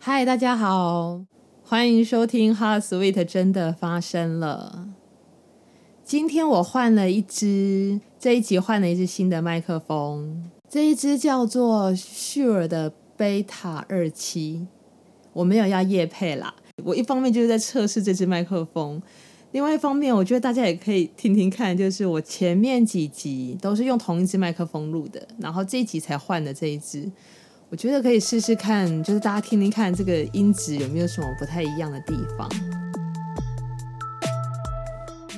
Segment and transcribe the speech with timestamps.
[0.00, 1.24] 嗨，大家好，
[1.64, 4.86] 欢迎收听《Hot Sweet 真的发生了》。
[6.04, 14.68] 今天我换了一支，这一集换了一支新的麦克风，这一支叫做 Sure 的 Beta 二七。
[15.32, 16.54] 我没有要夜配啦，
[16.84, 19.02] 我一方面就是在测试这支麦克风，
[19.50, 27.10] 另外一方面我觉得大家也可以听听看，就是我前面几集都是用同一支麦克风录的，然后这一集才换的这一支。
[27.70, 32.48] 我觉得可以试试看，就是大家听听看这个音质有没有什么不太一样的地方。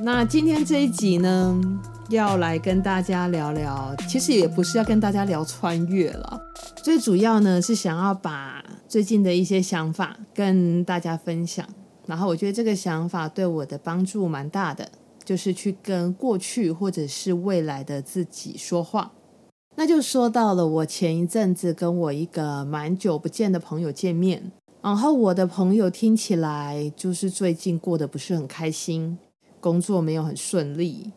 [0.00, 1.60] 那今天这一集呢，
[2.08, 6.40] 要来跟大家聊聊，其实也不是要跟大家聊穿越了，
[6.76, 11.66] 最主要呢是想要把最近的一些想法跟大家分享。
[12.06, 14.88] 然后我觉得这个想法对我的帮助蛮大的，
[15.24, 19.10] 就是去跟过去或者是未来的自己说话。
[19.76, 24.50] 那就说到了，我前一阵子跟我一个蛮久不见的朋友见面，
[24.82, 29.16] 然后我的朋友听起来就是最近过得不是很开心，
[29.60, 31.12] 工作没有很顺利，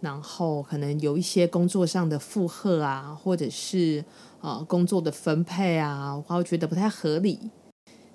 [0.00, 4.04] 然后可能有一些工作上的负荷啊，或者是
[4.40, 7.50] 呃工作的分配啊，我觉得不太合理，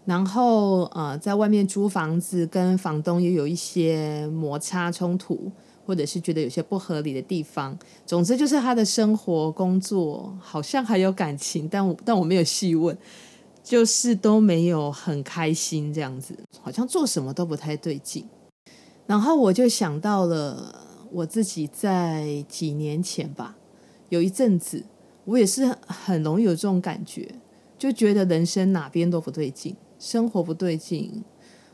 [0.03, 5.51] 然后呃在外面租房子跟房东也有一些摩擦冲突。
[5.85, 12.97] 或者是觉得有些不合理的地方，总之就是他的生活、工作好像还有感情，但我但我没有细问，
[13.63, 18.25] 就是都没有很开心这样子，好像做什么都不太对劲。
[19.05, 23.57] 然后我就想到了我自己在几年前吧，
[24.09, 24.83] 有一阵子
[25.25, 27.29] 我也是很容易有这种感觉，
[27.77, 31.23] 就觉得人生哪边都不对劲，生活不对劲，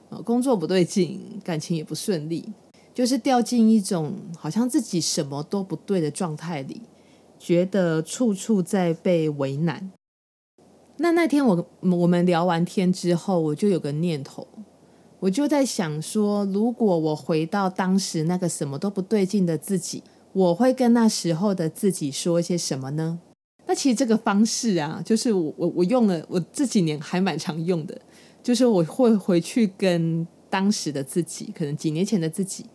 [0.09, 2.52] 呃，工作不对劲，感情也不顺利。
[3.00, 6.81] 就是掉进一种好像自己什么都不对的状态里，
[7.39, 9.89] 觉得处处在被为难。
[10.97, 14.45] 那那天我我们聊完天之后，我就有个念头，
[15.22, 23.21] 我就在想说，如果我回到当时那个什么都不对劲的自己，我会跟那时候的自己说一些什么呢？
[23.65, 27.98] 那其实这个方式啊，就是我我我用了，我这几年还蛮常用的，
[28.43, 32.65] 就是我会回去跟当时的自己，可能几年前的自己。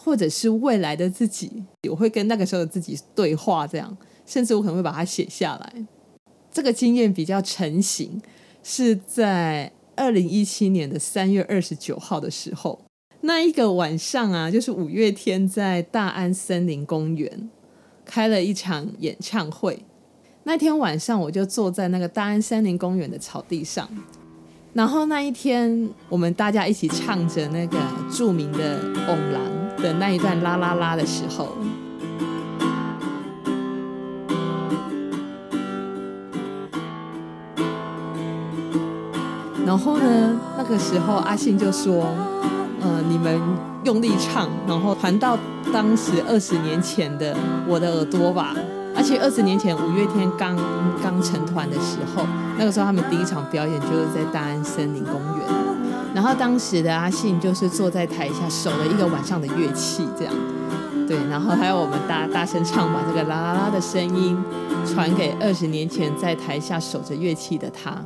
[0.00, 3.94] 或者是未来的自己，我会跟那个时候的自己对话，这样，
[4.24, 5.86] 甚至我可能会把它写下来。
[6.50, 8.22] 这个经验比较成型，
[8.62, 12.80] 是在二零一七年的三月二十九号的时候，
[13.22, 17.50] 那一个晚上啊，就是五月天在大安森林公园
[18.04, 19.84] 开了一场演唱会。
[20.44, 23.86] 那天晚上，我就坐在那个大安森林公园的草地上。
[24.72, 27.78] 然后那一天，我们大家一起唱着那个
[28.10, 29.40] 著名的《旺人》
[29.82, 31.48] 的那一段啦啦啦的时候，
[39.64, 42.14] 然后呢，那个时候阿信就说
[42.80, 43.40] ：“呃，你们
[43.84, 45.36] 用力唱，然后传到
[45.72, 47.36] 当时二十年前的
[47.66, 48.54] 我的耳朵吧。”
[48.96, 50.56] 而且二十年前五月天刚
[51.00, 52.26] 刚成团的时候，
[52.58, 55.46] 那个时候他们第一场表演就是在大安森林公园，
[56.18, 60.34] 然后当时的阿信就是坐在台下守了一个晚上的乐器，这样，
[61.06, 64.36] 对，然后还有我们大大声唱把这个啦啦啦的声音
[64.84, 68.04] 传给二十年前在台下守着乐器的他。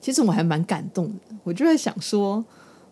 [0.00, 2.44] 其实我还蛮感动的，我就会想说，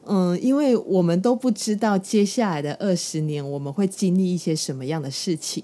[0.04, 5.62] 嗯，因为我们都不知道接下来的二十年我们会经历一些什么样的事情。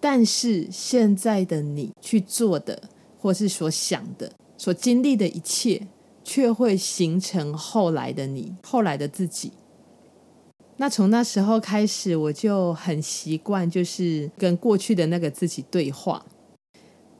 [0.00, 2.82] 但是现在的你去做的，
[3.20, 5.86] 或是所想的、所经历的一切，
[6.24, 9.52] 却会形成后来的你、后来的自己。
[10.76, 16.24] 那从那时候开始，我就很习惯，就是跟过去的那个自己对话。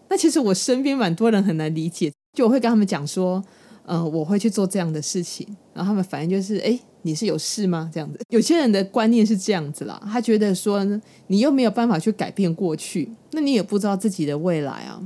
[0.08, 3.42] 那其实我身边蛮多人很难理解，就我会跟他们讲说，
[3.84, 6.78] 呃，我会去做这样的事情，然后他们反应就是，哎。
[7.04, 7.90] 你是有事吗？
[7.92, 10.00] 这样子，有些人的观念是这样子啦。
[10.06, 10.86] 他觉得说，
[11.26, 15.02] 你又没有办法去改变过去，那你也不知道自己的未来啊。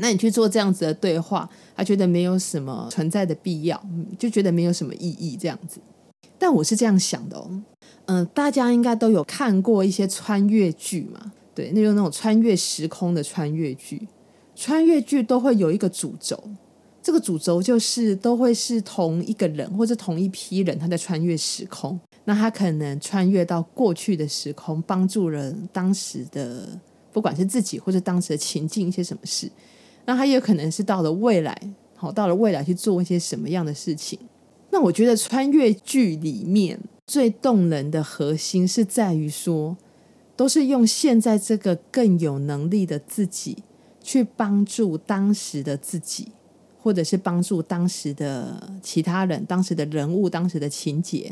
[0.00, 3.80] 那你去做这样子的对话，他觉得没有什么存在的必要，
[4.18, 5.80] 就觉得没有什么意义这样子。
[6.38, 7.62] 但我是这样想的哦，
[8.06, 14.08] 嗯、大家应该都有看过一些穿越剧嘛，对，那种那种穿越时空的穿越剧，
[14.56, 16.42] 穿越剧都会有一个主轴。
[17.02, 21.98] 这个主轴就是都会是同一个人或者同一批人，他在穿越时空。
[22.24, 26.68] 那他可能穿越到过去的时空，帮助人当时的
[27.10, 29.50] 不管是自己或者当时的情境一些什么事。
[30.04, 31.56] 那他也有可能是到了未来，
[31.94, 34.18] 好，到了未来去做一些什么样的事情。
[34.70, 39.76] 那我觉得穿越剧里面最动人的核心是在于说，
[40.36, 43.58] 都是用现在这个更有能力的自己
[44.02, 46.28] 去帮助当时的自己。
[46.82, 51.30] 或者是帮助当时的其他人、当时的人物、当时的情节。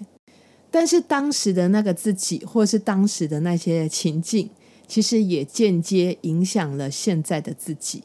[0.71, 4.51] 但是当时的那个自己，或是当时的那些情境，
[4.87, 8.03] 其实也间接影响了现在的自己。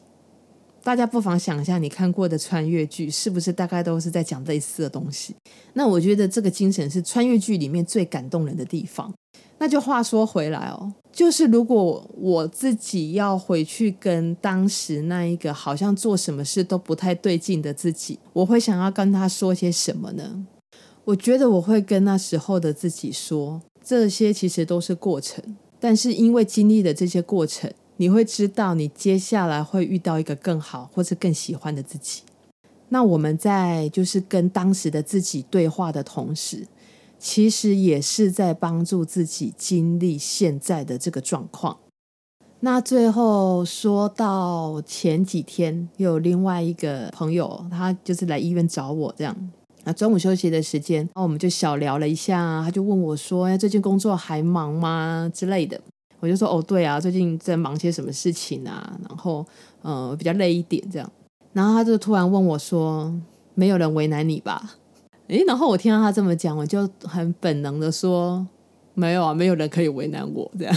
[0.84, 5.34] 大家不妨想一下，你看过的穿越剧，是不是大概都是在讲类似的东西？
[5.72, 9.10] 那我觉得这个精神是穿越剧里面最感动人的地方。
[9.56, 20.46] 那就话说回来哦，就是如果我自己要回去跟当时那一个好像做什么事都不太对劲的自己，我会想要跟他说些什么呢？
[21.06, 25.42] 我觉得我会跟那时候的自己说，这些其实都是过程，
[25.80, 27.72] 但是因为经历了这些过程，
[28.04, 32.20] 你会知道你接下来会遇到一个更好或者更喜欢的自己。
[32.90, 36.66] 那我们在就是跟当时的自己对话的同时，
[37.18, 41.78] 其实也是在帮助自己经历现在的这个状况。
[42.60, 49.34] 那最后说到前几天，有另外一个朋友，他就是来医院找我这样。
[49.84, 52.60] 那中午休息的时间，那我们就小聊了一下。
[52.62, 55.80] 他就问我说：“哎，最近工作还忙吗？”之类的。
[56.24, 58.98] 我就说：“哦，对啊，最近在忙些什么事情啊？
[59.06, 59.44] 然后，
[59.82, 61.12] 呃，比较累一点这样。”
[61.52, 63.14] 然后他就突然问我说
[63.54, 64.76] ：“没有人为难你吧？”
[65.28, 68.46] 诶，然后我听到他这么讲，我就很本能的说
[68.94, 70.74] ：“没有啊，没有人可以为难我这样。”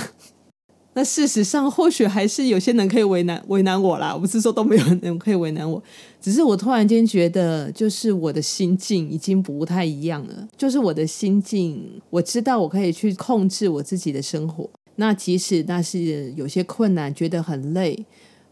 [0.94, 4.14] 那事实上，或许还是有些人可以为难为难我啦。
[4.14, 5.82] 我不是说都没有人可以为难我，
[6.20, 10.48] 只是我突然间觉得，就是我的心境已经不太一样了。
[10.58, 14.68] 就是我的心境，我知道我可以去控制我自己的生活。
[14.98, 18.06] 那即使那是有些困难，觉得很累，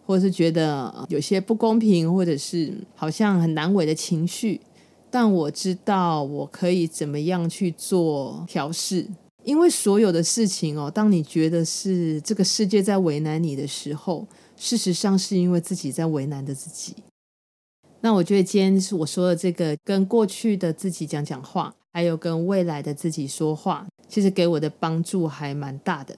[0.06, 4.62] 或者是觉得有些不公平，或者是好像很难为的情绪，
[5.10, 9.08] 但我知道我可以怎么样去做调试。
[9.44, 16.96] 因为所有的事情哦，当你觉得是这个世界在为难你的时候，事实上是因为自己在为难的自己。
[18.02, 26.16] 那我觉得今天是我说的这个，跟过去的自己讲讲话，还有跟未来的自己说话，其实给我的帮助还蛮大的。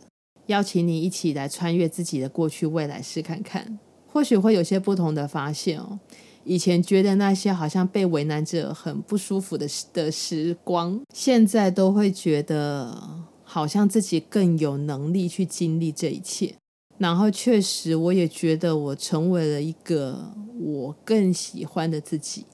[0.48, 3.80] 邀请你一起来穿越自己的过去、未来试看看，
[4.12, 6.00] 或许会有些不同的发现哦。
[6.44, 16.56] 以前觉得那些好像被为难着很不舒服的的时光，现在都会觉得好像自己更有能力去经历这一切。
[16.98, 22.46] 然后确实，我也觉得我成为了一个我更喜欢的自己。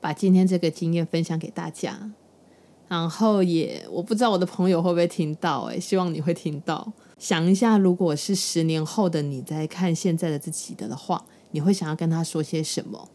[0.00, 2.10] 把今天这个经验分享给大家，
[2.90, 6.92] 然后也我不知道我的朋友会不会听到，诶，希望你会听到。
[7.18, 13.08] 想一下，如果是十年后的你在看现在的自己的话，你会想要跟他说些什么？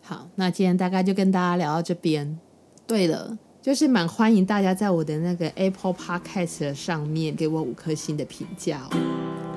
[0.00, 2.38] 好，那今天大概就跟大家聊到这边。
[2.86, 8.96] 对了，就是蛮欢迎大家在我的那个 Apple Podcast 上面给我五颗星的评价哦。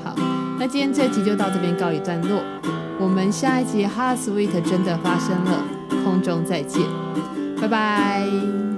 [0.03, 0.15] 好，
[0.59, 2.43] 那今天这集就到这边告一段落，
[2.99, 5.63] 我们下一集 Heart Sweet 真的发生了，
[6.03, 6.83] 空中再见，
[7.61, 8.72] 拜拜。